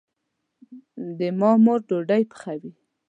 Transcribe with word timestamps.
د 1.17 1.19
ما 1.39 1.51
مور 1.63 1.79
ډوډي 1.87 2.23
پخوي 2.31 2.71